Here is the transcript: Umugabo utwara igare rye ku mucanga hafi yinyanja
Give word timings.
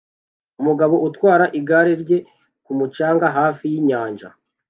Umugabo 0.59 0.95
utwara 1.07 1.45
igare 1.59 1.93
rye 2.03 2.17
ku 2.63 2.71
mucanga 2.77 3.25
hafi 3.37 3.63
yinyanja 3.71 4.27